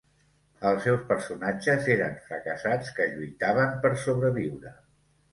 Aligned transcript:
Els 0.67 0.85
seus 0.87 1.01
personatges 1.09 1.89
eren 1.95 2.15
fracassats 2.29 2.89
que 2.99 3.07
lluitaven 3.11 3.75
per 3.85 3.93
sobreviure. 4.05 4.73